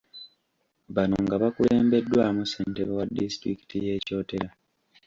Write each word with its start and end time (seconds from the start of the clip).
Bano 0.95 1.15
nga 1.23 1.35
bakulembeddwamu 1.41 2.41
ssentebe 2.45 2.91
wa 2.97 3.05
disitulikiti 3.17 3.75
y’e 3.85 3.97
Kyotera. 4.05 4.49